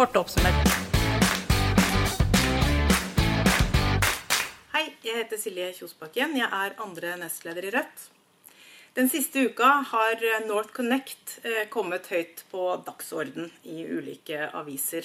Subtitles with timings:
[0.00, 0.68] kort oppsummert.
[4.72, 6.38] Hei, jeg heter Silje Kjosbakken.
[6.40, 8.06] Jeg er andre nestleder i Rødt.
[8.96, 15.04] Den siste uka har North Connect eh, kommet høyt på dagsorden i ulike aviser.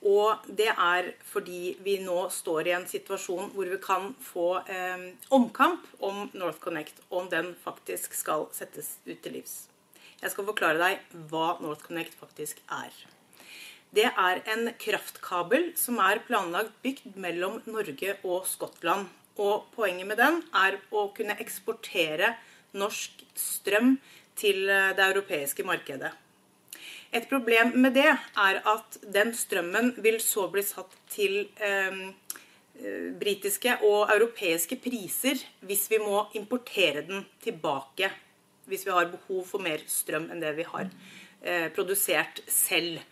[0.00, 5.08] Og det er fordi vi nå står i en situasjon hvor vi kan få eh,
[5.28, 9.66] omkamp om North Connect, om den faktisk skal settes ut til livs.
[10.24, 13.02] Jeg skal forklare deg hva North Connect faktisk er.
[13.90, 19.08] Det er en kraftkabel som er planlagt bygd mellom Norge og Skottland.
[19.40, 22.36] Og poenget med den er å kunne eksportere
[22.78, 23.96] norsk strøm
[24.38, 26.12] til eh, det europeiske markedet.
[27.10, 32.02] Et problem med det er at den strømmen vil så bli satt til eh,
[32.80, 38.12] eh britiske og europeiske priser hvis vi må importere den tilbake.
[38.70, 40.86] Hvis vi har behov for mer strøm enn det vi har
[41.42, 43.02] eh, produsert selv.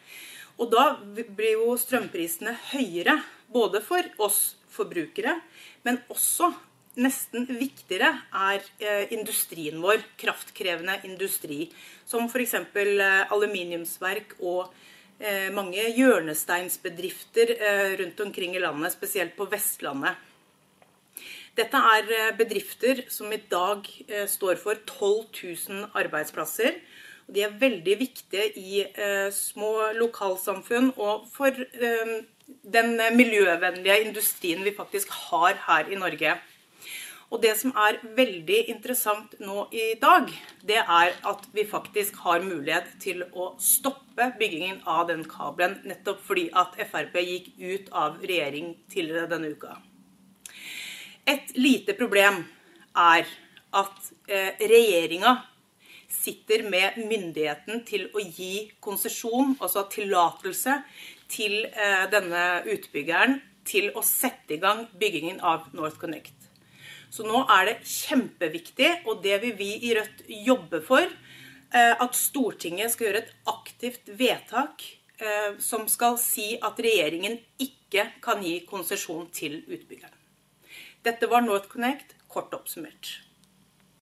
[0.58, 5.38] Og da blir jo strømprisene høyere, både for oss forbrukere,
[5.86, 6.50] men også
[6.98, 11.68] nesten viktigere er eh, industrien vår, kraftkrevende industri.
[12.08, 12.56] Som f.eks.
[12.58, 14.72] Eh, aluminiumsverk og
[15.22, 17.54] eh, mange hjørnesteinsbedrifter
[18.02, 20.18] rundt omkring i landet, spesielt på Vestlandet.
[21.58, 23.86] Dette er bedrifter som i dag
[24.30, 25.24] står for 12
[25.66, 26.76] 000 arbeidsplasser
[27.28, 32.14] de er veldig viktige i eh, små lokalsamfunn og for eh,
[32.64, 36.38] den miljøvennlige industrien vi faktisk har her i Norge.
[37.28, 40.30] Og det som er veldig interessant nå i dag,
[40.64, 46.22] det er at vi faktisk har mulighet til å stoppe byggingen av den kabelen, nettopp
[46.24, 49.76] fordi at Frp gikk ut av regjering tidligere denne uka.
[51.28, 52.40] Et lite problem
[52.96, 53.28] er
[53.76, 55.36] at eh, regjeringa
[56.08, 60.80] sitter med myndigheten til å gi konsesjon, altså tillatelse,
[61.28, 66.48] til eh, denne utbyggeren til å sette i gang byggingen av NorthConnect.
[67.12, 72.16] Så nå er det kjempeviktig, og det vil vi i Rødt jobbe for, eh, at
[72.16, 74.84] Stortinget skal gjøre et aktivt vedtak
[75.20, 80.16] eh, som skal si at regjeringen ikke kan gi konsesjon til utbyggeren.
[81.04, 83.27] Dette var NorthConnect, kort oppsummert.